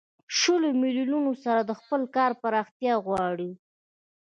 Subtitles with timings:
[0.37, 3.51] شلو میلیونو سره د خپل کار پراختیا غواړي